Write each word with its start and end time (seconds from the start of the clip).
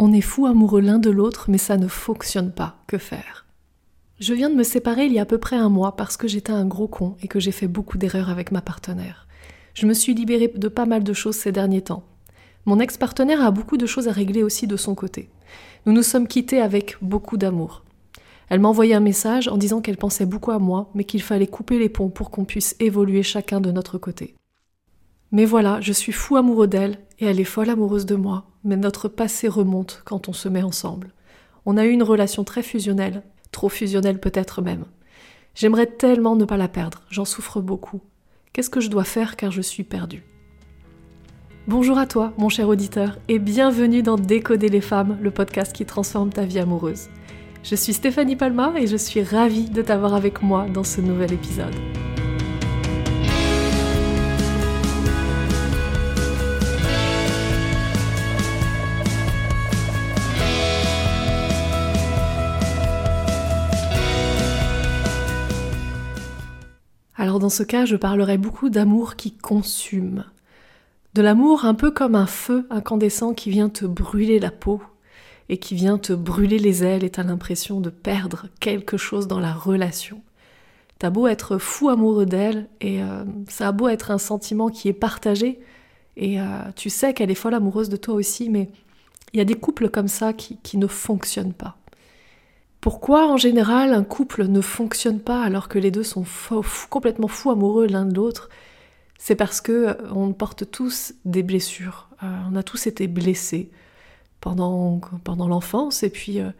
On 0.00 0.12
est 0.12 0.20
fou 0.20 0.46
amoureux 0.46 0.80
l'un 0.80 1.00
de 1.00 1.10
l'autre, 1.10 1.46
mais 1.48 1.58
ça 1.58 1.76
ne 1.76 1.88
fonctionne 1.88 2.52
pas. 2.52 2.76
Que 2.86 2.98
faire? 2.98 3.46
Je 4.20 4.32
viens 4.32 4.48
de 4.48 4.54
me 4.54 4.62
séparer 4.62 5.06
il 5.06 5.12
y 5.12 5.18
a 5.18 5.22
à 5.22 5.26
peu 5.26 5.38
près 5.38 5.56
un 5.56 5.68
mois 5.68 5.96
parce 5.96 6.16
que 6.16 6.28
j'étais 6.28 6.52
un 6.52 6.66
gros 6.66 6.86
con 6.86 7.16
et 7.20 7.26
que 7.26 7.40
j'ai 7.40 7.50
fait 7.50 7.66
beaucoup 7.66 7.98
d'erreurs 7.98 8.30
avec 8.30 8.52
ma 8.52 8.60
partenaire. 8.60 9.26
Je 9.74 9.86
me 9.86 9.94
suis 9.94 10.14
libérée 10.14 10.52
de 10.54 10.68
pas 10.68 10.86
mal 10.86 11.02
de 11.02 11.12
choses 11.12 11.34
ces 11.34 11.50
derniers 11.50 11.82
temps. 11.82 12.04
Mon 12.64 12.78
ex-partenaire 12.78 13.44
a 13.44 13.50
beaucoup 13.50 13.76
de 13.76 13.86
choses 13.86 14.06
à 14.06 14.12
régler 14.12 14.44
aussi 14.44 14.68
de 14.68 14.76
son 14.76 14.94
côté. 14.94 15.30
Nous 15.84 15.92
nous 15.92 16.04
sommes 16.04 16.28
quittés 16.28 16.60
avec 16.60 16.96
beaucoup 17.02 17.36
d'amour. 17.36 17.82
Elle 18.50 18.60
m'a 18.60 18.68
envoyé 18.68 18.94
un 18.94 19.00
message 19.00 19.48
en 19.48 19.56
disant 19.56 19.80
qu'elle 19.80 19.96
pensait 19.96 20.26
beaucoup 20.26 20.52
à 20.52 20.60
moi, 20.60 20.90
mais 20.94 21.04
qu'il 21.04 21.22
fallait 21.22 21.48
couper 21.48 21.80
les 21.80 21.88
ponts 21.88 22.08
pour 22.08 22.30
qu'on 22.30 22.44
puisse 22.44 22.76
évoluer 22.78 23.24
chacun 23.24 23.60
de 23.60 23.72
notre 23.72 23.98
côté. 23.98 24.36
Mais 25.30 25.44
voilà, 25.44 25.80
je 25.82 25.92
suis 25.92 26.12
fou 26.12 26.36
amoureux 26.36 26.68
d'elle, 26.68 26.98
et 27.18 27.26
elle 27.26 27.38
est 27.38 27.44
folle 27.44 27.68
amoureuse 27.68 28.06
de 28.06 28.14
moi, 28.14 28.46
mais 28.64 28.76
notre 28.76 29.08
passé 29.08 29.46
remonte 29.46 30.02
quand 30.06 30.28
on 30.28 30.32
se 30.32 30.48
met 30.48 30.62
ensemble. 30.62 31.12
On 31.66 31.76
a 31.76 31.84
eu 31.84 31.90
une 31.90 32.02
relation 32.02 32.44
très 32.44 32.62
fusionnelle, 32.62 33.22
trop 33.52 33.68
fusionnelle 33.68 34.20
peut-être 34.20 34.62
même. 34.62 34.84
J'aimerais 35.54 35.86
tellement 35.86 36.34
ne 36.34 36.46
pas 36.46 36.56
la 36.56 36.68
perdre, 36.68 37.02
j'en 37.10 37.26
souffre 37.26 37.60
beaucoup. 37.60 38.00
Qu'est-ce 38.52 38.70
que 38.70 38.80
je 38.80 38.88
dois 38.88 39.04
faire 39.04 39.36
car 39.36 39.50
je 39.50 39.60
suis 39.60 39.84
perdue? 39.84 40.24
Bonjour 41.66 41.98
à 41.98 42.06
toi, 42.06 42.32
mon 42.38 42.48
cher 42.48 42.66
auditeur, 42.68 43.18
et 43.28 43.38
bienvenue 43.38 44.02
dans 44.02 44.16
Décoder 44.16 44.70
les 44.70 44.80
femmes, 44.80 45.18
le 45.20 45.30
podcast 45.30 45.74
qui 45.74 45.84
transforme 45.84 46.30
ta 46.30 46.46
vie 46.46 46.58
amoureuse. 46.58 47.10
Je 47.62 47.74
suis 47.74 47.92
Stéphanie 47.92 48.36
Palma 48.36 48.72
et 48.78 48.86
je 48.86 48.96
suis 48.96 49.22
ravie 49.22 49.68
de 49.68 49.82
t'avoir 49.82 50.14
avec 50.14 50.42
moi 50.42 50.66
dans 50.72 50.84
ce 50.84 51.02
nouvel 51.02 51.34
épisode. 51.34 51.74
Dans 67.38 67.48
ce 67.48 67.62
cas, 67.62 67.84
je 67.84 67.94
parlerai 67.94 68.36
beaucoup 68.36 68.68
d'amour 68.68 69.14
qui 69.14 69.32
consume. 69.32 70.24
De 71.14 71.22
l'amour 71.22 71.64
un 71.64 71.74
peu 71.74 71.92
comme 71.92 72.16
un 72.16 72.26
feu 72.26 72.66
incandescent 72.68 73.32
qui 73.32 73.50
vient 73.50 73.68
te 73.68 73.84
brûler 73.84 74.40
la 74.40 74.50
peau 74.50 74.82
et 75.48 75.58
qui 75.58 75.76
vient 75.76 75.98
te 75.98 76.12
brûler 76.12 76.58
les 76.58 76.84
ailes 76.84 77.04
et 77.04 77.10
t'as 77.10 77.22
l'impression 77.22 77.80
de 77.80 77.90
perdre 77.90 78.46
quelque 78.60 78.96
chose 78.96 79.28
dans 79.28 79.38
la 79.38 79.52
relation. 79.52 80.20
T'as 80.98 81.10
beau 81.10 81.28
être 81.28 81.58
fou 81.58 81.88
amoureux 81.90 82.26
d'elle 82.26 82.68
et 82.80 83.02
euh, 83.02 83.24
ça 83.48 83.68
a 83.68 83.72
beau 83.72 83.88
être 83.88 84.10
un 84.10 84.18
sentiment 84.18 84.68
qui 84.68 84.88
est 84.88 84.92
partagé 84.92 85.60
et 86.16 86.40
euh, 86.40 86.44
tu 86.74 86.90
sais 86.90 87.14
qu'elle 87.14 87.30
est 87.30 87.36
folle 87.36 87.54
amoureuse 87.54 87.88
de 87.88 87.96
toi 87.96 88.14
aussi, 88.14 88.50
mais 88.50 88.68
il 89.32 89.38
y 89.38 89.40
a 89.40 89.44
des 89.44 89.54
couples 89.54 89.88
comme 89.88 90.08
ça 90.08 90.32
qui 90.32 90.76
ne 90.76 90.88
fonctionnent 90.88 91.54
pas. 91.54 91.77
Pourquoi 92.80 93.28
en 93.28 93.36
général 93.36 93.92
un 93.92 94.04
couple 94.04 94.46
ne 94.46 94.60
fonctionne 94.60 95.20
pas 95.20 95.42
alors 95.42 95.68
que 95.68 95.78
les 95.78 95.90
deux 95.90 96.04
sont 96.04 96.24
complètement 96.90 97.28
fous 97.28 97.50
amoureux 97.50 97.86
l'un 97.86 98.04
de 98.04 98.14
l'autre? 98.14 98.48
C'est 99.18 99.34
parce 99.34 99.60
que 99.60 99.72
euh, 99.72 99.94
on 100.12 100.32
porte 100.32 100.70
tous 100.70 101.14
des 101.24 101.42
blessures. 101.42 102.08
Euh, 102.22 102.26
on 102.50 102.56
a 102.56 102.62
tous 102.62 102.86
été 102.86 103.08
blessés 103.08 103.70
pendant, 104.40 105.00
l'enfance 105.26 106.04
et 106.04 106.10
puis 106.10 106.40
euh, 106.40 106.50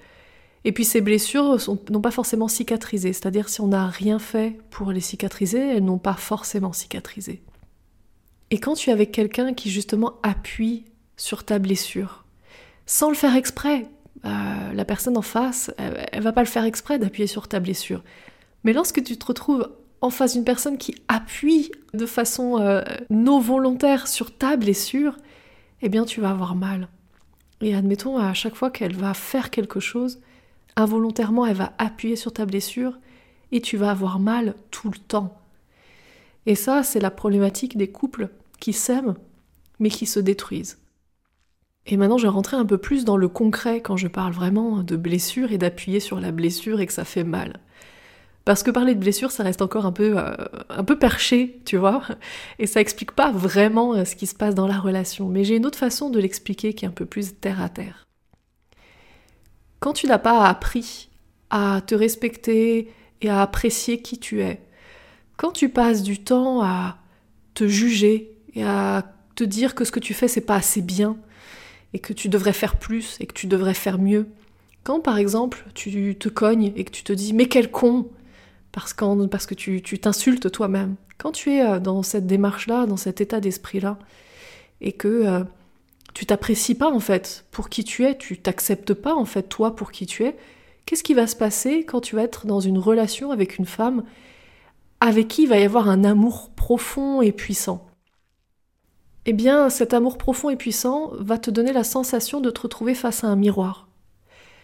et 0.64 0.72
puis 0.72 0.84
ces 0.84 1.00
blessures 1.00 1.56
n'ont 1.88 2.00
pas 2.00 2.10
forcément 2.10 2.48
cicatrisé. 2.48 3.12
C'est-à-dire 3.12 3.48
si 3.48 3.60
on 3.60 3.68
n'a 3.68 3.86
rien 3.86 4.18
fait 4.18 4.58
pour 4.70 4.90
les 4.90 5.00
cicatriser, 5.00 5.60
elles 5.60 5.84
n'ont 5.84 5.98
pas 5.98 6.14
forcément 6.14 6.72
cicatrisé. 6.72 7.42
Et 8.50 8.58
quand 8.58 8.74
tu 8.74 8.90
es 8.90 8.92
avec 8.92 9.12
quelqu'un 9.12 9.54
qui 9.54 9.70
justement 9.70 10.14
appuie 10.24 10.84
sur 11.16 11.44
ta 11.44 11.60
blessure, 11.60 12.24
sans 12.86 13.08
le 13.08 13.14
faire 13.14 13.36
exprès, 13.36 13.86
euh, 14.24 14.72
la 14.72 14.84
personne 14.84 15.16
en 15.16 15.22
face, 15.22 15.72
elle, 15.78 16.22
va 16.22 16.32
pas 16.32 16.42
le 16.42 16.48
faire 16.48 16.64
exprès 16.64 16.98
d'appuyer 16.98 17.26
sur 17.26 17.48
ta 17.48 17.60
blessure. 17.60 18.02
Mais 18.64 18.72
lorsque 18.72 19.02
tu 19.02 19.16
te 19.16 19.26
retrouves 19.26 19.70
en 20.00 20.10
face 20.10 20.34
d'une 20.34 20.44
personne 20.44 20.78
qui 20.78 20.94
appuie 21.08 21.72
de 21.94 22.06
façon 22.06 22.60
euh, 22.60 22.82
non 23.10 23.40
volontaire 23.40 24.06
sur 24.06 24.36
ta 24.36 24.56
blessure, 24.56 25.16
eh 25.82 25.88
bien 25.88 26.04
tu 26.04 26.20
vas 26.20 26.30
avoir 26.30 26.54
mal. 26.54 26.88
Et 27.60 27.74
admettons, 27.74 28.18
à 28.18 28.34
chaque 28.34 28.54
fois 28.54 28.70
qu'elle 28.70 28.94
va 28.94 29.14
faire 29.14 29.50
quelque 29.50 29.80
chose, 29.80 30.20
involontairement, 30.76 31.46
elle 31.46 31.56
va 31.56 31.72
appuyer 31.78 32.16
sur 32.16 32.32
ta 32.32 32.46
blessure 32.46 32.98
et 33.50 33.60
tu 33.60 33.76
vas 33.76 33.90
avoir 33.90 34.20
mal 34.20 34.54
tout 34.70 34.90
le 34.90 34.98
temps. 34.98 35.36
Et 36.46 36.54
ça, 36.54 36.82
c'est 36.82 37.00
la 37.00 37.10
problématique 37.10 37.76
des 37.76 37.90
couples 37.90 38.28
qui 38.60 38.72
s'aiment 38.72 39.14
mais 39.80 39.90
qui 39.90 40.06
se 40.06 40.20
détruisent. 40.20 40.78
Et 41.90 41.96
maintenant, 41.96 42.18
je 42.18 42.24
vais 42.24 42.28
rentrer 42.28 42.56
un 42.56 42.66
peu 42.66 42.76
plus 42.76 43.06
dans 43.06 43.16
le 43.16 43.28
concret 43.28 43.80
quand 43.80 43.96
je 43.96 44.08
parle 44.08 44.32
vraiment 44.32 44.82
de 44.82 44.94
blessure 44.94 45.52
et 45.52 45.58
d'appuyer 45.58 46.00
sur 46.00 46.20
la 46.20 46.32
blessure 46.32 46.80
et 46.80 46.86
que 46.86 46.92
ça 46.92 47.04
fait 47.04 47.24
mal. 47.24 47.60
Parce 48.44 48.62
que 48.62 48.70
parler 48.70 48.94
de 48.94 49.00
blessure, 49.00 49.30
ça 49.30 49.42
reste 49.42 49.62
encore 49.62 49.86
un 49.86 49.92
peu, 49.92 50.18
euh, 50.18 50.34
un 50.68 50.84
peu 50.84 50.98
perché, 50.98 51.60
tu 51.64 51.78
vois, 51.78 52.02
et 52.58 52.66
ça 52.66 52.80
explique 52.80 53.12
pas 53.12 53.30
vraiment 53.30 53.94
euh, 53.94 54.04
ce 54.04 54.16
qui 54.16 54.26
se 54.26 54.34
passe 54.34 54.54
dans 54.54 54.66
la 54.66 54.78
relation. 54.78 55.28
Mais 55.28 55.44
j'ai 55.44 55.56
une 55.56 55.66
autre 55.66 55.78
façon 55.78 56.10
de 56.10 56.18
l'expliquer 56.20 56.74
qui 56.74 56.84
est 56.84 56.88
un 56.88 56.92
peu 56.92 57.06
plus 57.06 57.38
terre 57.40 57.62
à 57.62 57.70
terre. 57.70 58.06
Quand 59.80 59.94
tu 59.94 60.06
n'as 60.06 60.18
pas 60.18 60.46
appris 60.46 61.08
à 61.50 61.80
te 61.86 61.94
respecter 61.94 62.92
et 63.22 63.30
à 63.30 63.40
apprécier 63.40 64.02
qui 64.02 64.18
tu 64.18 64.42
es, 64.42 64.62
quand 65.38 65.52
tu 65.52 65.70
passes 65.70 66.02
du 66.02 66.22
temps 66.22 66.62
à 66.62 66.98
te 67.54 67.66
juger 67.66 68.36
et 68.54 68.64
à 68.64 69.04
te 69.36 69.44
dire 69.44 69.74
que 69.74 69.84
ce 69.84 69.92
que 69.92 70.00
tu 70.00 70.14
fais 70.14 70.26
c'est 70.26 70.40
pas 70.40 70.56
assez 70.56 70.82
bien, 70.82 71.16
et 71.94 71.98
que 71.98 72.12
tu 72.12 72.28
devrais 72.28 72.52
faire 72.52 72.76
plus 72.76 73.16
et 73.20 73.26
que 73.26 73.34
tu 73.34 73.46
devrais 73.46 73.74
faire 73.74 73.98
mieux. 73.98 74.26
Quand 74.84 75.00
par 75.00 75.18
exemple 75.18 75.64
tu 75.74 76.16
te 76.18 76.28
cognes 76.28 76.72
et 76.76 76.84
que 76.84 76.90
tu 76.90 77.02
te 77.02 77.12
dis 77.12 77.32
mais 77.32 77.46
quel 77.46 77.70
con 77.70 78.08
parce, 78.72 78.92
que 79.46 79.54
tu 79.54 79.98
t'insultes 79.98 80.52
toi-même, 80.52 80.94
quand 81.16 81.32
tu 81.32 81.50
es 81.50 81.66
euh, 81.66 81.80
dans 81.80 82.02
cette 82.02 82.26
démarche-là, 82.26 82.86
dans 82.86 82.96
cet 82.96 83.20
état 83.20 83.40
d'esprit-là, 83.40 83.98
et 84.80 84.92
que 84.92 85.08
euh, 85.08 85.44
tu 86.14 86.26
t'apprécies 86.26 86.76
pas 86.76 86.90
en 86.90 87.00
fait 87.00 87.44
pour 87.50 87.68
qui 87.68 87.82
tu 87.82 88.04
es, 88.04 88.16
tu 88.16 88.38
t'acceptes 88.38 88.94
pas 88.94 89.14
en 89.14 89.24
fait 89.24 89.48
toi 89.48 89.74
pour 89.74 89.90
qui 89.90 90.06
tu 90.06 90.24
es, 90.24 90.36
qu'est-ce 90.86 91.02
qui 91.02 91.14
va 91.14 91.26
se 91.26 91.34
passer 91.34 91.84
quand 91.84 92.00
tu 92.00 92.14
vas 92.14 92.22
être 92.22 92.46
dans 92.46 92.60
une 92.60 92.78
relation 92.78 93.30
avec 93.32 93.58
une 93.58 93.66
femme 93.66 94.04
avec 95.00 95.28
qui 95.28 95.42
il 95.42 95.48
va 95.48 95.58
y 95.58 95.64
avoir 95.64 95.88
un 95.88 96.04
amour 96.04 96.50
profond 96.54 97.22
et 97.22 97.32
puissant? 97.32 97.87
Eh 99.30 99.34
bien 99.34 99.68
cet 99.68 99.92
amour 99.92 100.16
profond 100.16 100.48
et 100.48 100.56
puissant 100.56 101.10
va 101.18 101.36
te 101.36 101.50
donner 101.50 101.74
la 101.74 101.84
sensation 101.84 102.40
de 102.40 102.48
te 102.48 102.62
retrouver 102.62 102.94
face 102.94 103.24
à 103.24 103.26
un 103.26 103.36
miroir. 103.36 103.86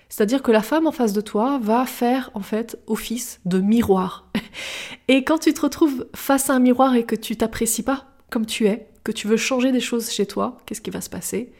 C'est-à-dire 0.08 0.42
que 0.42 0.52
la 0.52 0.62
femme 0.62 0.86
en 0.86 0.90
face 0.90 1.12
de 1.12 1.20
toi 1.20 1.58
va 1.62 1.84
faire 1.84 2.30
en 2.32 2.40
fait 2.40 2.78
office 2.86 3.42
de 3.44 3.58
miroir. 3.58 4.30
Et 5.08 5.22
quand 5.22 5.36
tu 5.36 5.52
te 5.52 5.60
retrouves 5.60 6.06
face 6.16 6.48
à 6.48 6.54
un 6.54 6.60
miroir 6.60 6.94
et 6.94 7.04
que 7.04 7.14
tu 7.14 7.36
t'apprécies 7.36 7.82
pas 7.82 8.06
comme 8.30 8.46
tu 8.46 8.66
es, 8.66 8.88
que 9.04 9.12
tu 9.12 9.28
veux 9.28 9.36
changer 9.36 9.70
des 9.70 9.80
choses 9.80 10.10
chez 10.10 10.24
toi, 10.24 10.56
qu'est-ce 10.64 10.80
qui 10.80 10.88
va 10.88 11.02
se 11.02 11.10
passer? 11.10 11.52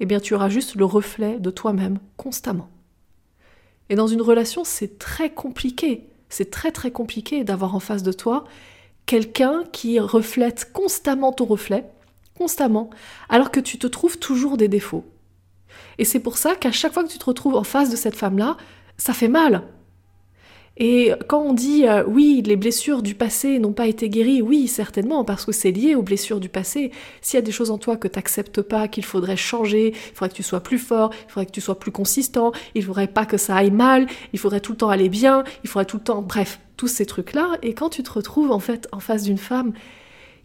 Eh 0.00 0.04
bien 0.04 0.20
tu 0.20 0.34
auras 0.34 0.50
juste 0.50 0.74
le 0.74 0.84
reflet 0.84 1.38
de 1.40 1.50
toi-même 1.50 2.00
constamment. 2.18 2.68
Et 3.88 3.94
dans 3.94 4.08
une 4.08 4.20
relation, 4.20 4.62
c'est 4.62 4.98
très 4.98 5.30
compliqué. 5.30 6.06
C'est 6.28 6.50
très 6.50 6.70
très 6.70 6.90
compliqué 6.90 7.44
d'avoir 7.44 7.74
en 7.74 7.80
face 7.80 8.02
de 8.02 8.12
toi 8.12 8.44
quelqu'un 9.06 9.64
qui 9.72 9.98
reflète 9.98 10.70
constamment 10.74 11.32
ton 11.32 11.46
reflet 11.46 11.86
constamment, 12.36 12.90
alors 13.28 13.50
que 13.50 13.60
tu 13.60 13.78
te 13.78 13.86
trouves 13.86 14.18
toujours 14.18 14.56
des 14.56 14.68
défauts. 14.68 15.04
Et 15.98 16.04
c'est 16.04 16.20
pour 16.20 16.38
ça 16.38 16.54
qu'à 16.54 16.72
chaque 16.72 16.92
fois 16.92 17.04
que 17.04 17.12
tu 17.12 17.18
te 17.18 17.24
retrouves 17.24 17.54
en 17.54 17.64
face 17.64 17.90
de 17.90 17.96
cette 17.96 18.16
femme-là, 18.16 18.56
ça 18.96 19.12
fait 19.12 19.28
mal. 19.28 19.62
Et 20.78 21.12
quand 21.28 21.42
on 21.42 21.52
dit 21.52 21.86
euh, 21.86 22.02
oui, 22.06 22.42
les 22.46 22.56
blessures 22.56 23.02
du 23.02 23.14
passé 23.14 23.58
n'ont 23.58 23.74
pas 23.74 23.86
été 23.86 24.08
guéries, 24.08 24.40
oui, 24.40 24.68
certainement, 24.68 25.22
parce 25.22 25.44
que 25.44 25.52
c'est 25.52 25.70
lié 25.70 25.94
aux 25.94 26.02
blessures 26.02 26.40
du 26.40 26.48
passé. 26.48 26.92
S'il 27.20 27.36
y 27.36 27.38
a 27.38 27.42
des 27.42 27.52
choses 27.52 27.70
en 27.70 27.76
toi 27.76 27.98
que 27.98 28.08
tu 28.08 28.18
n'acceptes 28.18 28.62
pas, 28.62 28.88
qu'il 28.88 29.04
faudrait 29.04 29.36
changer, 29.36 29.88
il 29.88 30.14
faudrait 30.14 30.30
que 30.30 30.34
tu 30.34 30.42
sois 30.42 30.60
plus 30.60 30.78
fort, 30.78 31.10
il 31.28 31.30
faudrait 31.30 31.46
que 31.46 31.52
tu 31.52 31.60
sois 31.60 31.78
plus 31.78 31.92
consistant, 31.92 32.52
il 32.74 32.82
faudrait 32.82 33.06
pas 33.06 33.26
que 33.26 33.36
ça 33.36 33.56
aille 33.56 33.70
mal, 33.70 34.06
il 34.32 34.38
faudrait 34.38 34.60
tout 34.60 34.72
le 34.72 34.78
temps 34.78 34.88
aller 34.88 35.10
bien, 35.10 35.44
il 35.62 35.68
faudrait 35.68 35.84
tout 35.84 35.98
le 35.98 36.04
temps, 36.04 36.22
bref, 36.22 36.58
tous 36.78 36.88
ces 36.88 37.04
trucs-là. 37.04 37.58
Et 37.62 37.74
quand 37.74 37.90
tu 37.90 38.02
te 38.02 38.10
retrouves 38.10 38.50
en 38.50 38.60
fait 38.60 38.88
en 38.92 39.00
face 39.00 39.24
d'une 39.24 39.38
femme 39.38 39.74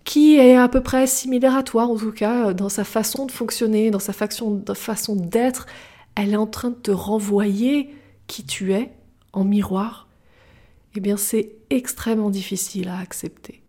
qui 0.07 0.37
est 0.37 0.55
à 0.55 0.69
peu 0.69 0.79
près 0.79 1.05
similaire 1.05 1.57
à 1.57 1.63
toi, 1.63 1.83
en 1.83 1.97
tout 1.97 2.13
cas, 2.13 2.53
dans 2.53 2.69
sa 2.69 2.85
façon 2.85 3.25
de 3.25 3.31
fonctionner, 3.31 3.91
dans 3.91 3.99
sa 3.99 4.13
façon, 4.13 4.63
façon 4.73 5.17
d'être, 5.17 5.67
elle 6.15 6.31
est 6.31 6.37
en 6.37 6.47
train 6.47 6.69
de 6.69 6.75
te 6.75 6.91
renvoyer 6.91 7.93
qui 8.25 8.45
tu 8.45 8.71
es 8.71 8.93
en 9.33 9.43
miroir, 9.43 10.07
eh 10.95 11.01
bien 11.01 11.17
c'est 11.17 11.51
extrêmement 11.69 12.29
difficile 12.29 12.87
à 12.87 12.99
accepter. 12.99 13.61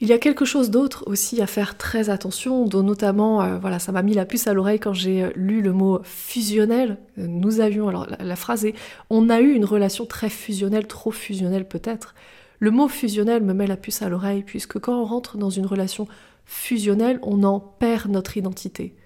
Il 0.00 0.08
y 0.08 0.12
a 0.12 0.18
quelque 0.18 0.44
chose 0.44 0.68
d'autre 0.68 1.04
aussi 1.06 1.40
à 1.40 1.46
faire 1.46 1.78
très 1.78 2.10
attention, 2.10 2.66
dont 2.66 2.82
notamment, 2.82 3.42
euh, 3.42 3.58
voilà, 3.58 3.78
ça 3.78 3.92
m'a 3.92 4.02
mis 4.02 4.12
la 4.12 4.26
puce 4.26 4.46
à 4.46 4.52
l'oreille 4.52 4.78
quand 4.78 4.92
j'ai 4.92 5.24
euh, 5.24 5.30
lu 5.34 5.62
le 5.62 5.72
mot 5.72 6.00
fusionnel. 6.04 6.98
Nous 7.16 7.60
avions, 7.60 7.88
alors 7.88 8.06
la, 8.10 8.22
la 8.22 8.36
phrase 8.36 8.66
est, 8.66 8.74
on 9.08 9.30
a 9.30 9.40
eu 9.40 9.54
une 9.54 9.64
relation 9.64 10.04
très 10.04 10.28
fusionnelle, 10.28 10.86
trop 10.86 11.12
fusionnelle 11.12 11.66
peut-être. 11.66 12.14
Le 12.58 12.70
mot 12.70 12.88
fusionnel 12.88 13.42
me 13.42 13.54
met 13.54 13.66
la 13.66 13.76
puce 13.76 14.02
à 14.02 14.08
l'oreille, 14.08 14.42
puisque 14.42 14.78
quand 14.78 15.00
on 15.00 15.04
rentre 15.04 15.36
dans 15.36 15.50
une 15.50 15.66
relation 15.66 16.08
fusionnelle, 16.44 17.20
on 17.22 17.44
en 17.44 17.60
perd 17.60 18.10
notre 18.10 18.36
identité. 18.36 18.96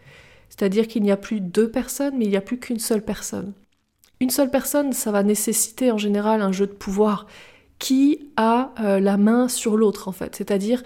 C'est-à-dire 0.48 0.86
qu'il 0.86 1.02
n'y 1.02 1.10
a 1.10 1.16
plus 1.16 1.40
deux 1.40 1.70
personnes, 1.70 2.16
mais 2.16 2.26
il 2.26 2.30
n'y 2.30 2.36
a 2.36 2.42
plus 2.42 2.58
qu'une 2.58 2.78
seule 2.78 3.04
personne. 3.04 3.52
Une 4.20 4.30
seule 4.30 4.50
personne, 4.50 4.92
ça 4.92 5.10
va 5.10 5.22
nécessiter 5.22 5.90
en 5.90 5.98
général 5.98 6.42
un 6.42 6.52
jeu 6.52 6.66
de 6.66 6.72
pouvoir 6.72 7.26
qui 7.78 8.30
a 8.36 8.72
euh, 8.80 9.00
la 9.00 9.16
main 9.16 9.48
sur 9.48 9.76
l'autre 9.76 10.06
en 10.06 10.12
fait? 10.12 10.36
C'est-à-dire, 10.36 10.84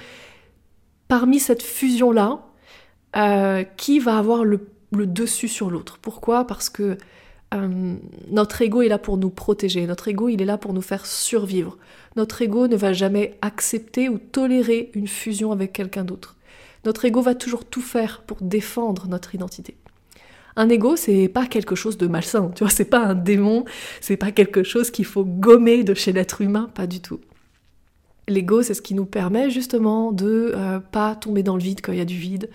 parmi 1.08 1.38
cette 1.38 1.62
fusion-là, 1.62 2.40
euh, 3.16 3.64
qui 3.76 3.98
va 3.98 4.16
avoir 4.16 4.44
le, 4.44 4.66
dessus 4.92 5.48
sur 5.48 5.70
l'autre? 5.70 5.98
Pourquoi? 6.00 6.46
Parce 6.46 6.70
que 6.70 6.96
euh, 7.56 7.94
notre 8.30 8.62
ego 8.62 8.82
est 8.82 8.88
là 8.88 8.98
pour 8.98 9.16
nous 9.16 9.30
protéger, 9.30 9.86
notre 9.86 10.08
ego 10.08 10.28
il 10.28 10.40
est 10.42 10.46
là 10.46 10.58
pour 10.58 10.72
nous 10.72 10.82
faire 10.82 11.06
survivre. 11.06 11.76
Notre 12.16 12.42
ego 12.42 12.68
ne 12.68 12.76
va 12.76 12.92
jamais 12.92 13.36
accepter 13.42 14.08
ou 14.08 14.18
tolérer 14.18 14.90
une 14.94 15.08
fusion 15.08 15.52
avec 15.52 15.72
quelqu'un 15.72 16.04
d'autre. 16.04 16.36
Notre 16.84 17.04
ego 17.04 17.20
va 17.20 17.34
toujours 17.34 17.64
tout 17.64 17.82
faire 17.82 18.22
pour 18.22 18.38
défendre 18.40 19.08
notre 19.08 19.34
identité. 19.34 19.76
Un 20.56 20.70
ego, 20.70 20.96
c'est 20.96 21.28
pas 21.28 21.46
quelque 21.46 21.74
chose 21.74 21.98
de 21.98 22.06
malsain, 22.06 22.50
tu 22.54 22.64
vois, 22.64 22.70
c'est 22.70 22.86
pas 22.86 23.00
un 23.00 23.14
démon, 23.14 23.64
c'est 24.00 24.16
pas 24.16 24.32
quelque 24.32 24.62
chose 24.62 24.90
qu'il 24.90 25.04
faut 25.04 25.24
gommer 25.24 25.84
de 25.84 25.92
chez 25.92 26.12
l'être 26.12 26.40
humain, 26.40 26.70
pas 26.74 26.86
du 26.86 27.00
tout. 27.00 27.20
L'ego, 28.28 28.62
c'est 28.62 28.74
ce 28.74 28.82
qui 28.82 28.94
nous 28.94 29.04
permet 29.04 29.50
justement 29.50 30.12
de 30.12 30.52
euh, 30.56 30.80
pas 30.80 31.14
tomber 31.14 31.42
dans 31.42 31.56
le 31.56 31.62
vide 31.62 31.80
quand 31.82 31.92
il 31.92 31.98
y 31.98 32.02
a 32.02 32.06
du 32.06 32.16
vide, 32.16 32.48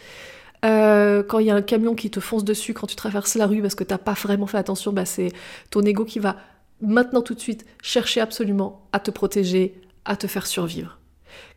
euh, 0.64 1.24
quand 1.24 1.40
il 1.40 1.48
y 1.48 1.52
a 1.52 1.56
un 1.56 1.62
camion 1.62 1.96
qui 1.96 2.12
te 2.12 2.20
fonce 2.20 2.44
dessus 2.44 2.74
quand 2.74 2.88
tu 2.88 2.96
traverses 2.96 3.36
la 3.36 3.48
rue 3.48 3.62
parce 3.62 3.76
que 3.76 3.84
t'as 3.84 3.98
pas 3.98 4.14
vraiment 4.14 4.48
fait 4.48 4.58
attention, 4.58 4.94
bah 4.94 5.06
c'est 5.06 5.32
ton 5.70 5.82
ego 5.82 6.06
qui 6.06 6.20
va 6.20 6.38
maintenant 6.82 7.22
tout 7.22 7.34
de 7.34 7.40
suite 7.40 7.66
chercher 7.82 8.22
absolument 8.22 8.88
à 8.92 9.00
te 9.00 9.12
protéger, 9.12 9.80
à 10.06 10.16
te 10.16 10.28
faire 10.28 10.48
survivre. 10.48 11.00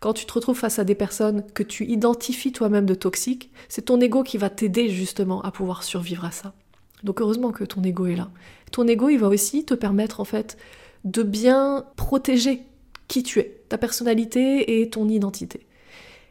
Quand 0.01 0.13
tu 0.13 0.25
te 0.27 0.33
retrouves 0.33 0.59
face 0.59 0.79
à 0.79 0.85
des 0.85 0.95
personnes 0.95 1.45
que 1.55 1.63
tu 1.63 1.87
identifies 1.87 2.53
toi-même 2.53 2.87
de 2.87 2.95
toxiques, 2.95 3.51
c'est 3.69 3.87
ton 3.87 4.01
ego 4.01 4.23
qui 4.23 4.39
va 4.39 4.51
t'aider 4.51 4.89
justement 4.89 5.43
à 5.43 5.51
pouvoir 5.51 5.83
survivre 5.83 6.25
à 6.25 6.31
ça. 6.31 6.55
Donc 7.03 7.21
heureusement 7.21 7.51
que 7.51 7.65
ton 7.65 7.83
ego 7.83 8.07
est 8.07 8.17
là. 8.17 8.31
Ton 8.71 8.87
ego, 8.87 9.09
il 9.09 9.19
va 9.19 9.29
aussi 9.29 9.65
te 9.65 9.75
permettre 9.75 10.21
en 10.21 10.25
fait 10.25 10.57
de 11.05 11.23
bien 11.23 11.85
protéger 11.97 12.63
qui 13.09 13.23
tu 13.23 13.41
es, 13.41 13.61
ta 13.69 13.77
personnalité 13.77 14.81
et 14.81 14.89
ton 14.89 15.09
identité. 15.09 15.67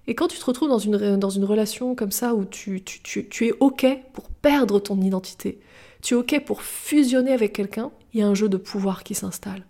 Et 0.08 0.16
quand 0.16 0.28
tu 0.28 0.38
te 0.38 0.46
retrouves 0.46 0.70
dans 0.70 0.80
une, 0.80 1.46
relation 1.46 1.96
comme 1.96 2.12
ça 2.12 2.36
où 2.36 2.46
tu, 2.46 2.84
tu, 2.84 3.28
tu, 3.28 3.48
es 3.48 3.54
OK 3.60 3.86
pour 4.14 4.30
perdre 4.30 4.80
ton 4.80 5.00
identité, 5.00 5.60
tu 6.02 6.16
es 6.16 6.18
OK 6.18 6.44
pour 6.46 6.62
fusionner 6.62 7.32
avec 7.32 7.54
quelqu'un, 7.54 7.92
il 8.14 8.20
y 8.20 8.24
a 8.24 8.28
un 8.28 8.36
jeu 8.36 8.50
de 8.50 8.58
pouvoir 8.58 9.04
qui 9.04 9.16
s'installe. 9.16 9.66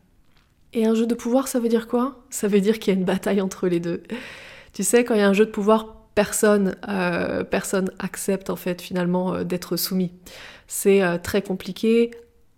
Et 0.74 0.86
un 0.88 0.96
jeu 0.96 1.06
de 1.06 1.14
pouvoir, 1.14 1.48
ça 1.48 1.60
veut 1.60 1.70
dire 1.70 1.88
quoi? 1.88 2.24
Ça 2.32 2.48
veut 2.48 2.62
dire 2.62 2.80
qu'il 2.80 2.94
y 2.94 2.98
a 2.98 3.00
une 3.00 3.06
bataille 3.06 3.42
entre 3.42 3.68
les 3.68 3.80
deux. 3.80 4.02
Tu 4.74 4.84
sais, 4.84 5.04
quand 5.04 5.14
il 5.14 5.20
y 5.20 5.24
a 5.24 5.30
un 5.30 5.34
jeu 5.34 5.46
de 5.46 5.52
pouvoir, 5.52 6.04
personne, 6.16 6.76
euh, 6.88 7.44
personne 7.44 7.92
accepte 8.00 8.50
en 8.50 8.56
fait 8.56 8.82
finalement 8.82 9.36
euh, 9.36 9.44
d'être 9.44 9.78
soumis. 9.78 10.12
C'est 10.68 11.04
euh, 11.04 11.18
très 11.18 11.44
compliqué 11.44 12.12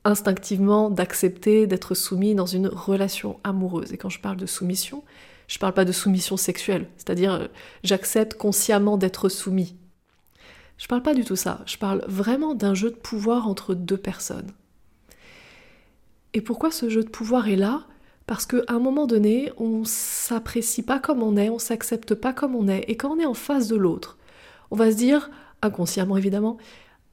instinctivement 0.06 0.90
d'accepter 0.90 1.68
d'être 1.68 1.96
soumis 1.96 2.36
dans 2.36 2.46
une 2.46 2.68
relation 2.68 3.40
amoureuse. 3.44 3.92
Et 3.92 3.98
quand 3.98 4.10
je 4.10 4.20
parle 4.20 4.38
de 4.38 4.46
soumission, 4.46 5.04
je 5.48 5.60
parle 5.60 5.74
pas 5.74 5.86
de 5.86 5.92
soumission 5.92 6.38
sexuelle, 6.38 6.88
c'est-à-dire 6.98 7.34
euh, 7.34 7.48
j'accepte 7.84 8.36
consciemment 8.36 8.98
d'être 8.98 9.30
soumis. 9.30 9.76
Je 10.78 10.88
parle 10.88 11.04
pas 11.04 11.14
du 11.14 11.24
tout 11.24 11.36
ça, 11.36 11.62
je 11.66 11.78
parle 11.78 12.04
vraiment 12.08 12.54
d'un 12.54 12.74
jeu 12.74 12.92
de 12.92 12.96
pouvoir 12.96 13.48
entre 13.48 13.76
deux 13.76 13.98
personnes. 13.98 14.52
Et 16.34 16.42
pourquoi 16.42 16.72
ce 16.72 16.90
jeu 16.90 17.04
de 17.04 17.10
pouvoir 17.10 17.48
est 17.48 17.56
là? 17.56 17.86
Parce 18.28 18.46
qu'à 18.46 18.58
un 18.68 18.80
moment 18.80 19.08
donné, 19.08 19.52
on 19.58 19.84
s'apprécie 19.86 20.82
pas 20.82 21.00
comme 21.00 21.24
on 21.24 21.38
est, 21.38 21.50
on 21.50 21.60
s'accepte 21.60 22.14
pas 22.16 22.34
comme 22.34 22.56
on 22.56 22.68
est, 22.68 22.84
et 22.90 22.98
quand 22.98 23.12
on 23.12 23.20
est 23.20 23.26
en 23.26 23.34
face 23.34 23.68
de 23.68 23.76
l'autre, 23.76 24.18
on 24.72 24.76
va 24.76 24.92
se 24.92 24.98
dire, 24.98 25.30
inconsciemment 25.62 26.18
évidemment, 26.18 26.58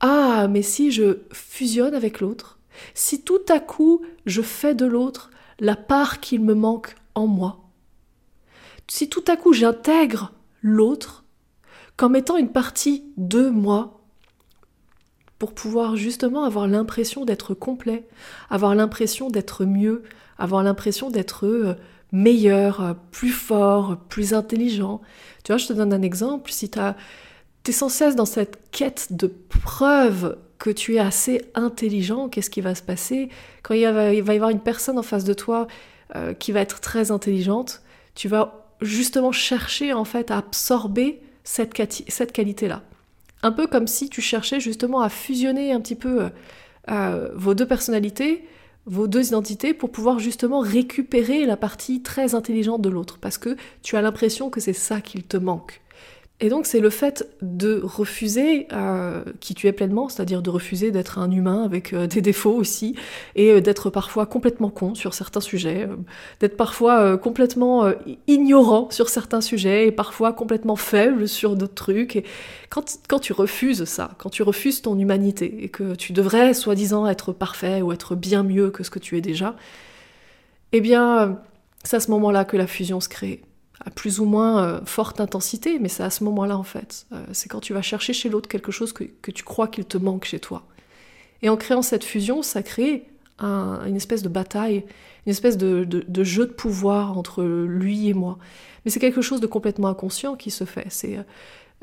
ah, 0.00 0.48
mais 0.48 0.62
si 0.62 0.90
je 0.90 1.18
fusionne 1.32 1.94
avec 1.94 2.20
l'autre, 2.20 2.58
si 2.94 3.22
tout 3.22 3.44
à 3.48 3.60
coup 3.60 4.02
je 4.26 4.42
fais 4.42 4.74
de 4.74 4.86
l'autre 4.86 5.30
la 5.60 5.76
part 5.76 6.18
qu'il 6.20 6.42
me 6.42 6.54
manque 6.54 6.96
en 7.14 7.28
moi, 7.28 7.61
si 8.92 9.08
tout 9.08 9.24
à 9.26 9.38
coup 9.38 9.54
j'intègre 9.54 10.32
l'autre 10.60 11.24
comme 11.96 12.14
étant 12.14 12.36
une 12.36 12.52
partie 12.52 13.04
de 13.16 13.48
moi, 13.48 14.02
pour 15.38 15.54
pouvoir 15.54 15.96
justement 15.96 16.44
avoir 16.44 16.68
l'impression 16.68 17.24
d'être 17.24 17.54
complet, 17.54 18.06
avoir 18.50 18.74
l'impression 18.74 19.30
d'être 19.30 19.64
mieux, 19.64 20.02
avoir 20.36 20.62
l'impression 20.62 21.08
d'être 21.08 21.46
euh, 21.46 21.74
meilleur, 22.12 22.82
euh, 22.82 22.92
plus 23.12 23.30
fort, 23.30 23.96
plus 24.10 24.34
intelligent. 24.34 25.00
Tu 25.42 25.52
vois, 25.52 25.56
je 25.56 25.68
te 25.68 25.72
donne 25.72 25.94
un 25.94 26.02
exemple, 26.02 26.52
si 26.52 26.68
tu 26.68 26.78
es 26.78 27.72
sans 27.72 27.88
cesse 27.88 28.14
dans 28.14 28.26
cette 28.26 28.58
quête 28.72 29.14
de 29.14 29.26
preuve 29.26 30.36
que 30.58 30.68
tu 30.68 30.96
es 30.96 31.00
assez 31.00 31.40
intelligent, 31.54 32.28
qu'est-ce 32.28 32.50
qui 32.50 32.60
va 32.60 32.74
se 32.74 32.82
passer? 32.82 33.30
Quand 33.62 33.72
il 33.72 33.88
va, 33.88 34.12
y 34.12 34.20
avoir 34.20 34.50
une 34.50 34.60
personne 34.60 34.98
en 34.98 35.02
face 35.02 35.24
de 35.24 35.32
toi 35.32 35.66
euh, 36.14 36.34
qui 36.34 36.52
va 36.52 36.60
être 36.60 36.80
très 36.80 37.10
intelligente, 37.10 37.80
tu 38.14 38.28
vas 38.28 38.61
justement 38.82 39.32
chercher 39.32 39.92
en 39.92 40.04
fait 40.04 40.30
à 40.30 40.38
absorber 40.38 41.20
cette, 41.44 41.80
cette 42.08 42.32
qualité-là. 42.32 42.82
Un 43.42 43.52
peu 43.52 43.66
comme 43.66 43.86
si 43.86 44.08
tu 44.08 44.20
cherchais 44.20 44.60
justement 44.60 45.00
à 45.00 45.08
fusionner 45.08 45.72
un 45.72 45.80
petit 45.80 45.96
peu 45.96 46.22
euh, 46.22 46.28
euh, 46.90 47.28
vos 47.34 47.54
deux 47.54 47.66
personnalités, 47.66 48.44
vos 48.86 49.06
deux 49.06 49.28
identités 49.28 49.74
pour 49.74 49.90
pouvoir 49.90 50.18
justement 50.18 50.60
récupérer 50.60 51.46
la 51.46 51.56
partie 51.56 52.02
très 52.02 52.34
intelligente 52.34 52.82
de 52.82 52.88
l'autre, 52.88 53.18
parce 53.20 53.38
que 53.38 53.56
tu 53.82 53.96
as 53.96 54.02
l'impression 54.02 54.50
que 54.50 54.60
c'est 54.60 54.72
ça 54.72 55.00
qu'il 55.00 55.22
te 55.24 55.36
manque. 55.36 55.80
Et 56.44 56.48
donc 56.48 56.66
c'est 56.66 56.80
le 56.80 56.90
fait 56.90 57.28
de 57.40 57.80
refuser 57.84 58.66
euh, 58.72 59.22
qui 59.38 59.54
tu 59.54 59.68
es 59.68 59.72
pleinement, 59.72 60.08
c'est-à-dire 60.08 60.42
de 60.42 60.50
refuser 60.50 60.90
d'être 60.90 61.20
un 61.20 61.30
humain 61.30 61.62
avec 61.62 61.92
euh, 61.92 62.08
des 62.08 62.20
défauts 62.20 62.54
aussi, 62.54 62.96
et 63.36 63.52
euh, 63.52 63.60
d'être 63.60 63.90
parfois 63.90 64.26
complètement 64.26 64.68
con 64.68 64.96
sur 64.96 65.14
certains 65.14 65.40
sujets, 65.40 65.88
d'être 66.40 66.56
parfois 66.56 67.16
complètement 67.16 67.92
ignorant 68.26 68.90
sur 68.90 69.08
certains 69.08 69.40
sujets, 69.40 69.86
et 69.86 69.92
parfois 69.92 70.32
complètement 70.32 70.74
faible 70.74 71.28
sur 71.28 71.54
d'autres 71.54 71.74
trucs. 71.74 72.16
Et 72.16 72.24
quand, 72.70 72.98
quand 73.08 73.20
tu 73.20 73.32
refuses 73.32 73.84
ça, 73.84 74.10
quand 74.18 74.30
tu 74.30 74.42
refuses 74.42 74.82
ton 74.82 74.98
humanité, 74.98 75.62
et 75.62 75.68
que 75.68 75.94
tu 75.94 76.12
devrais 76.12 76.54
soi-disant 76.54 77.06
être 77.06 77.32
parfait 77.32 77.82
ou 77.82 77.92
être 77.92 78.16
bien 78.16 78.42
mieux 78.42 78.70
que 78.72 78.82
ce 78.82 78.90
que 78.90 78.98
tu 78.98 79.16
es 79.16 79.20
déjà, 79.20 79.54
eh 80.72 80.80
bien 80.80 81.38
c'est 81.84 81.96
à 81.96 82.00
ce 82.00 82.10
moment-là 82.10 82.44
que 82.44 82.56
la 82.56 82.66
fusion 82.66 83.00
se 83.00 83.08
crée 83.08 83.42
à 83.84 83.90
plus 83.90 84.20
ou 84.20 84.24
moins 84.24 84.64
euh, 84.64 84.80
forte 84.84 85.20
intensité, 85.20 85.78
mais 85.78 85.88
c'est 85.88 86.02
à 86.02 86.10
ce 86.10 86.24
moment-là 86.24 86.56
en 86.56 86.62
fait. 86.62 87.06
Euh, 87.12 87.24
c'est 87.32 87.48
quand 87.48 87.60
tu 87.60 87.72
vas 87.72 87.82
chercher 87.82 88.12
chez 88.12 88.28
l'autre 88.28 88.48
quelque 88.48 88.72
chose 88.72 88.92
que, 88.92 89.30
tu 89.30 89.42
crois 89.42 89.68
qu'il 89.68 89.84
te 89.84 89.98
manque 89.98 90.24
chez 90.24 90.38
toi. 90.38 90.64
Et 91.42 91.48
en 91.48 91.56
créant 91.56 91.82
cette 91.82 92.04
fusion, 92.04 92.42
ça 92.42 92.62
crée 92.62 93.06
une 93.40 93.96
espèce 93.96 94.22
de 94.22 94.28
bataille, 94.28 94.84
une 95.26 95.30
espèce 95.30 95.56
de, 95.56 96.04
jeu 96.22 96.46
de 96.46 96.52
pouvoir 96.52 97.18
entre 97.18 97.42
lui 97.42 98.08
et 98.08 98.14
moi. 98.14 98.38
Mais 98.84 98.92
c'est 98.92 99.00
quelque 99.00 99.20
chose 99.20 99.40
de 99.40 99.48
complètement 99.48 99.88
inconscient 99.88 100.36
qui 100.36 100.52
se 100.52 100.62
fait. 100.62 100.86
C'est 100.90 101.18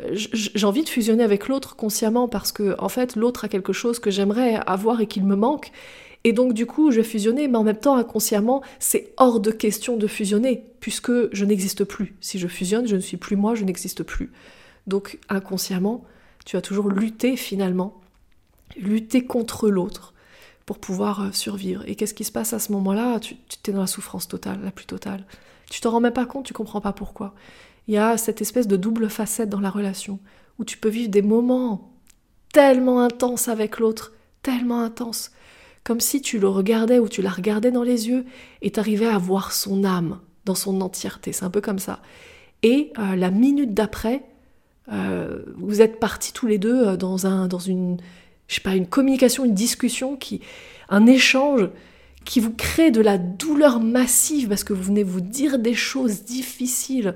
euh, 0.02 0.12
j'ai 0.14 0.66
envie 0.66 0.84
de 0.84 0.90
fusionner 0.90 1.24
avec 1.24 1.48
l'autre 1.48 1.76
consciemment 1.76 2.28
parce 2.28 2.52
que 2.52 2.76
en 2.80 2.90
fait 2.90 3.16
l'autre 3.16 3.46
a 3.46 3.48
quelque 3.48 3.74
chose 3.74 4.00
que 4.00 4.12
j'aimerais 4.12 4.56
avoir 4.66 5.02
et 5.02 5.08
qu'il 5.08 5.26
me 5.26 5.36
manque 5.36 5.72
et 6.24 6.34
donc 6.34 6.54
du 6.54 6.66
coup, 6.66 6.92
je 6.92 7.02
fusionner, 7.02 7.48
mais 7.48 7.58
en 7.58 7.64
même 7.64 7.78
temps, 7.78 7.96
inconsciemment, 7.96 8.62
c'est 8.80 9.14
hors 9.18 9.40
de 9.40 9.52
question 9.52 9.96
de 9.96 10.08
fusionner, 10.08 10.66
puisque 10.80 11.34
je 11.34 11.46
n'existe 11.46 11.84
plus. 11.86 12.16
Si 12.20 12.40
je 12.40 12.48
fusionne, 12.48 12.88
je 12.88 12.96
ne 12.96 13.02
suis 13.02 13.18
plus 13.18 13.36
moi, 13.36 13.56
je 13.56 13.64
n'existe 13.64 14.04
plus. 14.04 14.32
Donc 14.88 15.20
inconsciemment, 15.30 16.04
tu 16.46 16.56
vas 16.56 16.62
toujours 16.62 16.90
lutter 16.90 17.38
finalement, 17.38 18.02
lutter 18.76 19.26
contre 19.26 19.70
l'autre 19.70 20.14
pour 20.66 20.78
pouvoir 20.78 21.22
euh, 21.22 21.32
survivre. 21.32 21.84
Et 21.88 21.96
qu'est-ce 21.96 22.14
qui 22.14 22.24
se 22.24 22.32
passe 22.32 22.54
à 22.54 22.60
ce 22.60 22.72
moment-là? 22.74 23.20
Tu, 23.20 23.36
tu 23.64 23.72
es 23.72 23.74
dans 23.74 23.82
la 23.82 23.88
souffrance 23.88 24.28
totale, 24.28 24.60
la 24.64 24.72
plus 24.72 24.86
totale. 24.86 25.26
Tu 25.70 25.82
t'en 25.82 25.92
rends 25.92 26.00
même 26.00 26.14
pas 26.14 26.26
compte, 26.26 26.46
tu 26.46 26.54
comprends 26.54 26.82
pas 26.82 26.94
pourquoi. 26.94 27.34
Il 27.88 27.94
y 27.94 27.98
a 27.98 28.18
cette 28.18 28.42
espèce 28.42 28.68
de 28.68 28.76
double 28.76 29.10
facette 29.10 29.50
dans 29.50 29.62
la 29.62 29.70
relation, 29.70 30.20
où 30.60 30.66
tu 30.66 30.78
peux 30.78 30.90
vivre 30.90 31.10
des 31.10 31.22
moments 31.22 31.92
tellement 32.54 33.02
intenses 33.02 33.48
avec 33.48 33.80
l'autre, 33.80 34.14
tellement 34.44 34.82
intenses, 34.82 35.32
comme 35.90 36.02
si 36.02 36.22
tu 36.22 36.38
le 36.38 36.48
regardais 36.48 37.00
ou 37.00 37.10
tu 37.10 37.24
la 37.24 37.32
regardais 37.32 37.72
dans 37.72 37.82
les 37.82 38.10
yeux 38.10 38.24
et 38.62 38.70
t'arrivais 38.70 39.08
à 39.08 39.18
voir 39.18 39.52
son 39.52 39.84
âme 39.84 40.20
dans 40.46 40.54
son 40.54 40.82
entièreté. 40.82 41.34
C'est 41.34 41.46
un 41.46 41.50
peu 41.50 41.62
comme 41.62 41.80
ça. 41.80 42.00
Et 42.62 42.94
euh, 43.00 43.16
la 43.16 43.32
minute 43.32 43.74
d'après, 43.74 44.22
euh, 44.94 45.40
vous 45.58 45.82
êtes 45.82 46.00
partis 46.00 46.32
tous 46.32 46.46
les 46.46 46.60
deux 46.60 46.90
euh, 46.90 46.96
dans, 46.96 47.26
un, 47.26 47.48
dans 47.48 47.58
une, 47.58 47.98
je 48.48 48.54
sais 48.54 48.62
pas, 48.62 48.76
une 48.76 48.86
communication, 48.86 49.46
une 49.46 49.56
discussion, 49.56 50.16
qui, 50.16 50.42
un 50.90 51.08
échange 51.08 51.68
qui 52.24 52.40
vous 52.40 52.54
crée 52.54 52.92
de 52.92 53.02
la 53.02 53.18
douleur 53.18 53.80
massive 53.80 54.48
parce 54.48 54.64
que 54.64 54.74
vous 54.74 54.84
venez 54.84 55.02
vous 55.02 55.22
dire 55.22 55.58
des 55.58 55.74
choses 55.74 56.22
difficiles 56.22 57.16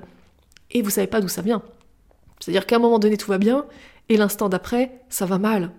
et 0.72 0.82
vous 0.82 0.90
savez 0.90 1.06
pas 1.06 1.20
d'où 1.20 1.28
ça 1.28 1.42
vient. 1.42 1.62
C'est-à-dire 2.40 2.66
qu'à 2.66 2.74
un 2.74 2.80
moment 2.80 2.98
donné 2.98 3.18
tout 3.18 3.30
va 3.30 3.38
bien 3.38 3.66
et 4.08 4.16
l'instant 4.16 4.48
d'après 4.48 5.00
ça 5.10 5.26
va 5.26 5.38
mal. 5.38 5.70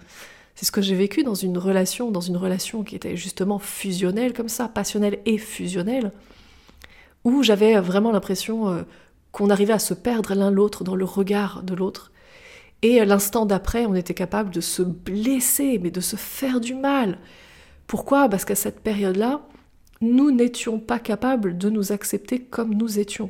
C'est 0.56 0.66
ce 0.66 0.72
que 0.72 0.82
j'ai 0.82 0.96
vécu 0.96 1.24
dans 1.24 1.36
une 1.36 1.58
relation, 1.58 2.12
dans 2.12 2.22
une 2.22 2.38
relation 2.38 2.84
qui 2.84 2.96
était 2.96 3.18
justement 3.18 3.60
fusionnelle 3.60 4.34
comme 4.34 4.50
ça, 4.50 4.70
passionnelle 4.70 5.20
et 5.26 5.38
fusionnelle, 5.38 6.12
où 7.26 7.44
j'avais 7.44 7.80
vraiment 7.80 8.12
l'impression 8.12 8.70
euh, 8.70 8.84
qu'on 9.32 9.50
arrivait 9.50 9.74
à 9.74 9.80
se 9.80 9.94
perdre 9.94 10.34
l'un 10.34 10.52
l'autre 10.52 10.86
dans 10.86 10.96
le 10.96 11.06
regard 11.06 11.62
de 11.64 11.76
l'autre. 11.76 12.12
Et 12.82 13.04
l'instant 13.04 13.46
d'après, 13.46 13.86
on 13.86 13.96
était 13.96 14.14
capable 14.14 14.50
de 14.52 14.62
se 14.62 14.82
blesser, 14.82 15.80
mais 15.82 15.92
de 15.92 16.02
se 16.02 16.16
faire 16.16 16.62
du 16.62 16.74
mal. 16.74 17.18
Pourquoi? 17.88 18.30
Parce 18.30 18.46
qu'à 18.46 18.56
cette 18.56 18.80
période-là, 18.80 19.42
nous 20.02 20.32
n'étions 20.32 20.80
pas 20.80 21.00
capables 21.00 21.58
de 21.58 21.70
nous 21.70 21.92
accepter 21.92 22.40
comme 22.40 22.74
nous 22.74 23.00
étions. 23.00 23.30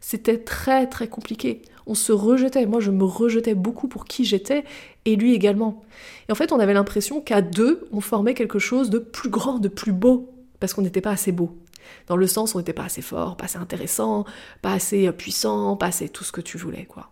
C'était 0.00 0.38
très 0.38 0.86
très 0.86 1.08
compliqué. 1.08 1.62
On 1.86 1.94
se 1.94 2.12
rejetait. 2.12 2.66
Moi, 2.66 2.80
je 2.80 2.90
me 2.90 3.04
rejetais 3.04 3.54
beaucoup 3.54 3.88
pour 3.88 4.04
qui 4.04 4.24
j'étais 4.24 4.64
et 5.04 5.16
lui 5.16 5.34
également. 5.34 5.82
Et 6.28 6.32
en 6.32 6.34
fait, 6.34 6.52
on 6.52 6.60
avait 6.60 6.74
l'impression 6.74 7.20
qu'à 7.20 7.42
deux, 7.42 7.88
on 7.92 8.00
formait 8.00 8.34
quelque 8.34 8.58
chose 8.58 8.90
de 8.90 8.98
plus 8.98 9.30
grand, 9.30 9.58
de 9.58 9.68
plus 9.68 9.92
beau, 9.92 10.30
parce 10.58 10.74
qu'on 10.74 10.82
n'était 10.82 11.00
pas 11.00 11.10
assez 11.10 11.32
beau. 11.32 11.58
Dans 12.06 12.16
le 12.16 12.26
sens, 12.26 12.54
on 12.54 12.58
n'était 12.58 12.72
pas 12.72 12.84
assez 12.84 13.02
fort, 13.02 13.36
pas 13.36 13.46
assez 13.46 13.58
intéressant, 13.58 14.24
pas 14.62 14.72
assez 14.72 15.10
puissant, 15.12 15.76
pas 15.76 15.86
assez 15.86 16.08
tout 16.08 16.24
ce 16.24 16.32
que 16.32 16.40
tu 16.40 16.58
voulais, 16.58 16.84
quoi. 16.84 17.10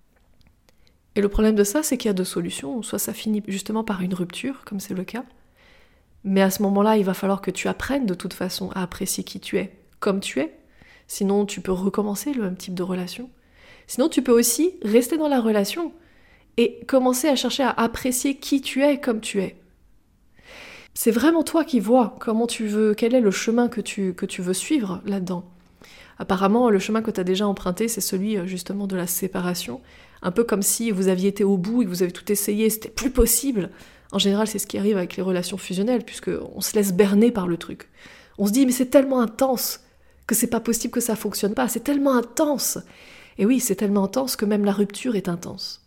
Et 1.15 1.21
le 1.21 1.29
problème 1.29 1.57
de 1.57 1.65
ça, 1.65 1.83
c'est 1.83 1.97
qu'il 1.97 2.09
y 2.09 2.11
a 2.11 2.15
deux 2.15 2.25
solutions. 2.25 2.83
Soit 2.83 3.01
ça 3.01 3.13
finit 3.13 3.43
justement 3.49 3.83
par 3.83 4.03
une 4.03 4.15
rupture, 4.15 4.65
comme 4.65 4.79
c'est 4.79 4.95
le 4.95 5.05
cas, 5.05 5.25
mais 6.25 6.43
à 6.43 6.51
ce 6.51 6.63
moment-là, 6.63 6.97
il 6.97 7.05
va 7.05 7.15
falloir 7.15 7.41
que 7.41 7.51
tu 7.51 7.69
apprennes 7.69 8.07
de 8.07 8.15
toute 8.15 8.35
façon 8.35 8.71
à 8.75 8.83
apprécier 8.83 9.25
qui 9.25 9.41
tu 9.41 9.59
es, 9.59 9.73
comme 10.01 10.21
tu 10.21 10.41
es. 10.41 10.58
Sinon, 11.09 11.47
tu 11.47 11.61
peux 11.61 11.73
recommencer 11.73 12.33
le 12.33 12.43
même 12.45 12.57
type 12.57 12.75
de 12.75 12.83
relation. 12.83 13.31
Sinon, 13.87 14.09
tu 14.09 14.23
peux 14.23 14.33
aussi 14.33 14.75
rester 14.83 15.17
dans 15.17 15.29
la 15.29 15.41
relation 15.41 15.93
et 16.59 16.81
commencer 16.87 17.29
à 17.29 17.35
chercher 17.35 17.63
à 17.63 17.71
apprécier 17.71 18.37
qui 18.37 18.61
tu 18.61 18.85
es 18.85 19.01
comme 19.01 19.21
tu 19.21 19.41
es. 19.41 19.57
C'est 20.93 21.11
vraiment 21.11 21.43
toi 21.43 21.65
qui 21.65 21.81
vois 21.81 22.17
comment 22.21 22.47
tu 22.47 22.67
veux, 22.67 22.95
quel 22.95 23.15
est 23.15 23.21
le 23.21 23.31
chemin 23.31 23.69
que 23.69 23.81
tu, 23.81 24.15
que 24.15 24.27
tu 24.27 24.43
veux 24.43 24.53
suivre 24.53 25.01
là-dedans. 25.07 25.45
Apparemment, 26.19 26.69
le 26.69 26.79
chemin 26.79 27.01
que 27.01 27.11
tu 27.11 27.21
as 27.21 27.25
déjà 27.25 27.47
emprunté, 27.47 27.89
c'est 27.89 28.01
celui 28.01 28.37
euh, 28.37 28.47
justement 28.47 28.87
de 28.87 28.97
la 28.97 29.07
séparation. 29.07 29.81
Un 30.21 30.33
peu 30.33 30.43
comme 30.43 30.63
si 30.63 30.91
vous 30.91 31.09
aviez 31.09 31.29
été 31.29 31.45
au 31.45 31.57
bout 31.57 31.83
et 31.83 31.85
que 31.85 31.91
vous 31.91 32.03
avez 32.03 32.13
tout 32.13 32.31
essayé, 32.31 32.69
c'était 32.69 32.89
plus 32.91 33.11
possible. 33.11 33.71
En 34.11 34.19
général, 34.19 34.49
c'est 34.49 34.59
ce 34.59 34.67
qui 34.67 34.77
arrive 34.77 34.97
avec 34.97 35.17
les 35.17 35.23
relations 35.23 35.59
fusionnelles, 35.59 36.05
puisque 36.05 36.31
on 36.57 36.61
se 36.61 36.75
laisse 36.75 36.93
berner 36.93 37.31
par 37.31 37.47
le 37.47 37.57
truc. 37.57 37.89
On 38.37 38.47
se 38.47 38.53
dit, 38.53 38.67
mais 38.67 38.73
c'est 38.73 38.87
tellement 38.87 39.21
intense 39.21 39.81
que 40.29 40.37
c'est 40.37 40.47
pas 40.47 40.61
possible 40.61 40.93
que 40.93 41.01
ça 41.01 41.17
fonctionne 41.17 41.55
pas, 41.55 41.67
c'est 41.67 41.83
tellement 41.83 42.15
intense. 42.15 42.79
Et 43.39 43.47
oui, 43.47 43.59
c'est 43.59 43.75
tellement 43.75 44.05
intense 44.05 44.37
que 44.37 44.45
même 44.45 44.65
la 44.65 44.73
rupture 44.73 45.17
est 45.17 45.29
intense. 45.29 45.83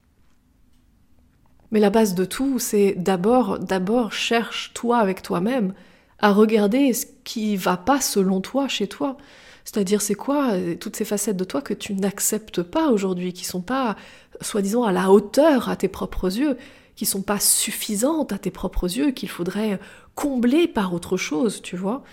Mais 1.71 1.79
la 1.79 1.91
base 1.91 2.15
de 2.15 2.25
tout, 2.25 2.59
c'est 2.59 2.95
d'abord, 2.97 3.59
d'abord, 3.59 4.11
cherche 4.11 4.73
toi 4.73 4.97
avec 4.97 5.21
toi-même 5.21 5.73
à 6.19 6.33
regarder 6.33 6.91
ce 6.93 7.05
qui 7.23 7.55
va 7.55 7.77
pas 7.77 8.01
selon 8.01 8.41
toi 8.41 8.67
chez 8.67 8.87
toi. 8.87 9.15
C'est-à-dire, 9.63 10.01
c'est 10.01 10.15
quoi 10.15 10.53
euh, 10.53 10.75
toutes 10.75 10.95
ces 10.95 11.05
facettes 11.05 11.37
de 11.37 11.43
toi 11.43 11.61
que 11.61 11.75
tu 11.75 11.93
n'acceptes 11.93 12.63
pas 12.63 12.89
aujourd'hui, 12.89 13.33
qui 13.33 13.45
sont 13.45 13.61
pas, 13.61 13.95
soi-disant, 14.41 14.83
à 14.83 14.91
la 14.91 15.11
hauteur 15.11 15.69
à 15.69 15.75
tes 15.75 15.87
propres 15.87 16.35
yeux 16.35 16.57
qui 16.95 17.05
sont 17.05 17.21
pas 17.21 17.39
suffisantes 17.39 18.33
à 18.33 18.37
tes 18.37 18.51
propres 18.51 18.85
yeux, 18.97 19.11
qu'il 19.11 19.29
faudrait 19.29 19.79
combler 20.13 20.67
par 20.67 20.93
autre 20.93 21.15
chose, 21.15 21.61
tu 21.61 21.75
vois. 21.75 22.03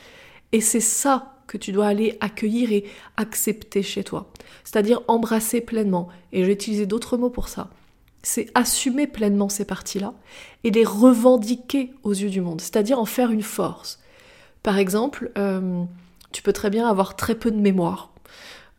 Et 0.52 0.60
c'est 0.60 0.80
ça 0.80 1.37
que 1.48 1.56
tu 1.56 1.72
dois 1.72 1.86
aller 1.86 2.16
accueillir 2.20 2.70
et 2.70 2.84
accepter 3.16 3.82
chez 3.82 4.04
toi. 4.04 4.30
C'est-à-dire 4.62 5.00
embrasser 5.08 5.60
pleinement. 5.60 6.08
Et 6.32 6.44
j'ai 6.44 6.52
utilisé 6.52 6.86
d'autres 6.86 7.16
mots 7.16 7.30
pour 7.30 7.48
ça. 7.48 7.70
C'est 8.22 8.50
assumer 8.54 9.08
pleinement 9.08 9.48
ces 9.48 9.64
parties-là 9.64 10.14
et 10.62 10.70
les 10.70 10.84
revendiquer 10.84 11.92
aux 12.04 12.12
yeux 12.12 12.30
du 12.30 12.40
monde. 12.40 12.60
C'est-à-dire 12.60 13.00
en 13.00 13.04
faire 13.04 13.30
une 13.30 13.42
force. 13.42 13.98
Par 14.62 14.78
exemple, 14.78 15.32
euh, 15.38 15.82
tu 16.30 16.42
peux 16.42 16.52
très 16.52 16.70
bien 16.70 16.86
avoir 16.86 17.16
très 17.16 17.34
peu 17.34 17.50
de 17.50 17.58
mémoire 17.58 18.12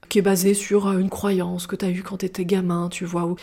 qui 0.08 0.20
est 0.20 0.24
basée 0.24 0.54
sur 0.54 0.92
une 0.92 1.10
croyance 1.10 1.68
que 1.68 1.76
tu 1.76 1.86
as 1.86 1.90
eue 1.90 2.04
quand 2.04 2.18
tu 2.18 2.26
étais 2.26 2.46
gamin, 2.46 2.90
tu 2.90 3.06
vois. 3.06 3.36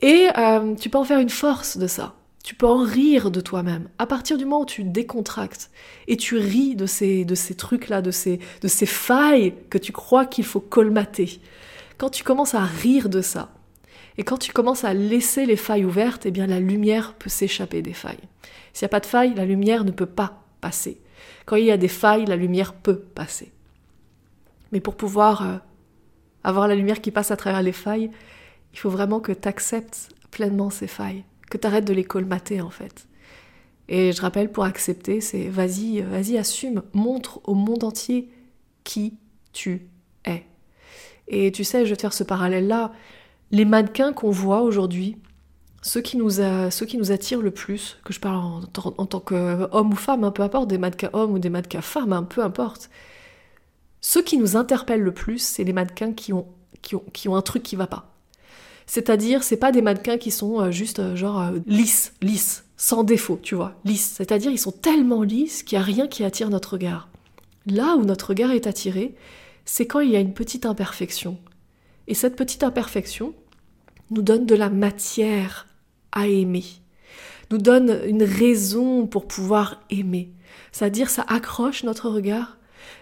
Et 0.00 0.28
euh, 0.36 0.74
tu 0.76 0.90
peux 0.90 0.98
en 0.98 1.04
faire 1.04 1.18
une 1.18 1.28
force 1.28 1.76
de 1.76 1.86
ça. 1.86 2.14
Tu 2.48 2.54
peux 2.54 2.66
en 2.66 2.82
rire 2.82 3.30
de 3.30 3.42
toi-même. 3.42 3.90
À 3.98 4.06
partir 4.06 4.38
du 4.38 4.46
moment 4.46 4.62
où 4.62 4.64
tu 4.64 4.82
décontractes 4.82 5.70
et 6.06 6.16
tu 6.16 6.38
ris 6.38 6.76
de 6.76 6.86
ces, 6.86 7.26
de 7.26 7.34
ces 7.34 7.54
trucs-là, 7.54 8.00
de 8.00 8.10
ces, 8.10 8.40
de 8.62 8.68
ces 8.68 8.86
failles 8.86 9.52
que 9.68 9.76
tu 9.76 9.92
crois 9.92 10.24
qu'il 10.24 10.46
faut 10.46 10.58
colmater, 10.58 11.42
quand 11.98 12.08
tu 12.08 12.24
commences 12.24 12.54
à 12.54 12.64
rire 12.64 13.10
de 13.10 13.20
ça, 13.20 13.50
et 14.16 14.24
quand 14.24 14.38
tu 14.38 14.54
commences 14.54 14.84
à 14.84 14.94
laisser 14.94 15.44
les 15.44 15.56
failles 15.56 15.84
ouvertes, 15.84 16.24
eh 16.24 16.30
bien 16.30 16.46
la 16.46 16.58
lumière 16.58 17.12
peut 17.18 17.28
s'échapper 17.28 17.82
des 17.82 17.92
failles. 17.92 18.16
S'il 18.72 18.86
n'y 18.86 18.92
a 18.92 18.96
pas 18.96 19.00
de 19.00 19.04
failles, 19.04 19.34
la 19.34 19.44
lumière 19.44 19.84
ne 19.84 19.90
peut 19.90 20.06
pas 20.06 20.42
passer. 20.62 21.02
Quand 21.44 21.56
il 21.56 21.66
y 21.66 21.70
a 21.70 21.76
des 21.76 21.86
failles, 21.86 22.24
la 22.24 22.36
lumière 22.36 22.72
peut 22.72 22.98
passer. 22.98 23.52
Mais 24.72 24.80
pour 24.80 24.96
pouvoir 24.96 25.42
euh, 25.42 25.56
avoir 26.44 26.66
la 26.66 26.76
lumière 26.76 27.02
qui 27.02 27.10
passe 27.10 27.30
à 27.30 27.36
travers 27.36 27.60
les 27.60 27.72
failles, 27.72 28.10
il 28.72 28.78
faut 28.78 28.88
vraiment 28.88 29.20
que 29.20 29.32
tu 29.32 29.46
acceptes 29.46 30.08
pleinement 30.30 30.70
ces 30.70 30.86
failles, 30.86 31.24
que 31.50 31.58
tu 31.58 31.68
de 31.68 31.92
les 31.92 32.04
colmater 32.04 32.60
en 32.60 32.70
fait. 32.70 33.06
Et 33.88 34.12
je 34.12 34.20
rappelle, 34.20 34.52
pour 34.52 34.64
accepter, 34.64 35.20
c'est 35.20 35.48
vas-y, 35.48 36.02
vas-y, 36.02 36.36
assume, 36.36 36.82
montre 36.92 37.40
au 37.44 37.54
monde 37.54 37.84
entier 37.84 38.30
qui 38.84 39.14
tu 39.52 39.88
es. 40.26 40.44
Et 41.26 41.52
tu 41.52 41.64
sais, 41.64 41.84
je 41.84 41.90
vais 41.90 41.96
te 41.96 42.02
faire 42.02 42.12
ce 42.12 42.24
parallèle-là. 42.24 42.92
Les 43.50 43.64
mannequins 43.64 44.12
qu'on 44.12 44.30
voit 44.30 44.60
aujourd'hui, 44.60 45.16
ceux 45.80 46.02
qui, 46.02 46.18
nous 46.18 46.40
attirent 46.40 47.40
le 47.40 47.50
plus, 47.50 47.98
que 48.04 48.12
je 48.12 48.20
parle 48.20 48.36
en, 48.36 49.06
tant 49.06 49.20
qu'homme 49.20 49.92
ou 49.92 49.96
femme, 49.96 50.24
un 50.24 50.30
peu 50.30 50.42
importe, 50.42 50.68
des 50.68 50.76
mannequins 50.76 51.10
hommes 51.14 51.32
ou 51.32 51.38
des 51.38 51.50
mannequins 51.50 51.80
femmes, 51.80 52.12
un 52.12 52.24
peu 52.24 52.42
importe, 52.42 52.90
ceux 54.00 54.22
qui 54.22 54.36
nous 54.36 54.56
interpellent 54.56 55.02
le 55.02 55.12
plus, 55.12 55.38
c'est 55.38 55.64
les 55.64 55.72
mannequins 55.72 56.12
qui 56.12 56.32
ont, 56.32 56.46
qui 56.82 56.94
ont, 56.94 57.04
qui 57.12 57.28
ont 57.28 57.36
un 57.36 57.42
truc 57.42 57.62
qui 57.62 57.76
va 57.76 57.86
pas. 57.86 58.17
C'est-à-dire, 58.88 59.44
c'est 59.44 59.58
pas 59.58 59.70
des 59.70 59.82
mannequins 59.82 60.16
qui 60.16 60.30
sont 60.30 60.60
euh, 60.60 60.70
juste 60.70 60.98
euh, 60.98 61.14
genre 61.14 61.40
euh, 61.40 61.58
lisses, 61.66 62.14
lisses, 62.22 62.64
sans 62.78 63.04
défaut, 63.04 63.38
tu 63.40 63.54
vois, 63.54 63.74
lisses. 63.84 64.14
C'est-à-dire, 64.16 64.50
ils 64.50 64.58
sont 64.58 64.72
tellement 64.72 65.22
lisses 65.22 65.62
qu'il 65.62 65.78
n'y 65.78 65.82
a 65.82 65.86
rien 65.86 66.08
qui 66.08 66.24
attire 66.24 66.48
notre 66.48 66.72
regard. 66.72 67.10
Là 67.66 67.96
où 67.96 68.04
notre 68.04 68.28
regard 68.28 68.50
est 68.50 68.66
attiré, 68.66 69.14
c'est 69.66 69.86
quand 69.86 70.00
il 70.00 70.10
y 70.10 70.16
a 70.16 70.20
une 70.20 70.32
petite 70.32 70.64
imperfection. 70.64 71.36
Et 72.06 72.14
cette 72.14 72.34
petite 72.34 72.64
imperfection 72.64 73.34
nous 74.10 74.22
donne 74.22 74.46
de 74.46 74.54
la 74.54 74.70
matière 74.70 75.66
à 76.12 76.26
aimer, 76.26 76.64
nous 77.50 77.58
donne 77.58 78.00
une 78.06 78.22
raison 78.22 79.06
pour 79.06 79.28
pouvoir 79.28 79.82
aimer. 79.90 80.32
C'est-à-dire, 80.72 81.10
ça 81.10 81.26
accroche 81.28 81.84
notre 81.84 82.08
regard. 82.08 82.56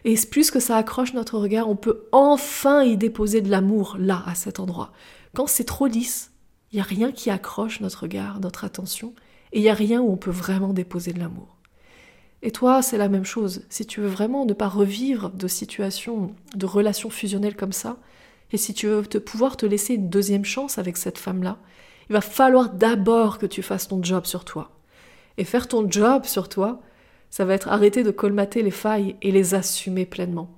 Et 0.04 0.16
plus 0.28 0.50
que 0.50 0.58
ça 0.58 0.76
accroche 0.76 1.14
notre 1.14 1.38
regard, 1.38 1.68
on 1.68 1.76
peut 1.76 2.08
enfin 2.10 2.82
y 2.82 2.96
déposer 2.96 3.40
de 3.40 3.50
l'amour 3.50 3.96
là, 4.00 4.24
à 4.26 4.34
cet 4.34 4.58
endroit. 4.58 4.90
Quand 5.34 5.46
c'est 5.46 5.64
trop 5.64 5.86
lisse, 5.86 6.32
il 6.72 6.76
n'y 6.76 6.80
a 6.80 6.84
rien 6.84 7.12
qui 7.12 7.30
accroche 7.30 7.80
notre 7.80 8.02
regard, 8.02 8.40
notre 8.40 8.64
attention, 8.64 9.14
et 9.52 9.58
il 9.58 9.62
n'y 9.62 9.68
a 9.68 9.74
rien 9.74 10.00
où 10.00 10.10
on 10.10 10.16
peut 10.16 10.30
vraiment 10.30 10.72
déposer 10.72 11.12
de 11.12 11.20
l'amour. 11.20 11.56
Et 12.42 12.50
toi, 12.50 12.82
c'est 12.82 12.98
la 12.98 13.08
même 13.08 13.24
chose. 13.24 13.62
Si 13.70 13.86
tu 13.86 14.00
veux 14.00 14.08
vraiment 14.08 14.44
ne 14.44 14.52
pas 14.52 14.68
revivre 14.68 15.30
de 15.30 15.48
situations, 15.48 16.34
de 16.54 16.66
relations 16.66 17.10
fusionnelles 17.10 17.56
comme 17.56 17.72
ça, 17.72 17.96
et 18.52 18.56
si 18.56 18.74
tu 18.74 18.86
veux 18.86 19.06
te 19.06 19.18
pouvoir 19.18 19.56
te 19.56 19.66
laisser 19.66 19.94
une 19.94 20.08
deuxième 20.08 20.44
chance 20.44 20.78
avec 20.78 20.96
cette 20.96 21.18
femme-là, 21.18 21.58
il 22.08 22.12
va 22.12 22.20
falloir 22.20 22.70
d'abord 22.70 23.38
que 23.38 23.46
tu 23.46 23.62
fasses 23.62 23.88
ton 23.88 24.02
job 24.02 24.26
sur 24.26 24.44
toi. 24.44 24.70
Et 25.38 25.44
faire 25.44 25.66
ton 25.66 25.90
job 25.90 26.24
sur 26.24 26.48
toi, 26.48 26.80
ça 27.30 27.44
va 27.44 27.54
être 27.54 27.68
arrêter 27.68 28.02
de 28.02 28.10
colmater 28.10 28.62
les 28.62 28.70
failles 28.70 29.16
et 29.22 29.32
les 29.32 29.54
assumer 29.54 30.06
pleinement. 30.06 30.50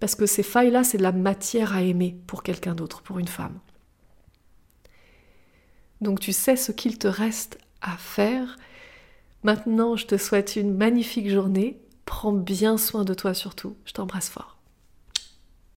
Parce 0.00 0.14
que 0.14 0.26
ces 0.26 0.42
failles-là, 0.42 0.84
c'est 0.84 0.98
de 0.98 1.02
la 1.02 1.12
matière 1.12 1.74
à 1.74 1.82
aimer 1.82 2.16
pour 2.26 2.42
quelqu'un 2.42 2.74
d'autre, 2.74 3.02
pour 3.02 3.18
une 3.18 3.28
femme. 3.28 3.58
Donc 6.00 6.20
tu 6.20 6.32
sais 6.32 6.56
ce 6.56 6.72
qu'il 6.72 6.98
te 6.98 7.08
reste 7.08 7.58
à 7.80 7.96
faire. 7.96 8.56
Maintenant, 9.42 9.96
je 9.96 10.06
te 10.06 10.16
souhaite 10.16 10.56
une 10.56 10.74
magnifique 10.74 11.30
journée. 11.30 11.80
Prends 12.04 12.32
bien 12.32 12.78
soin 12.78 13.04
de 13.04 13.14
toi 13.14 13.34
surtout. 13.34 13.76
Je 13.84 13.92
t'embrasse 13.92 14.28
fort. 14.28 14.55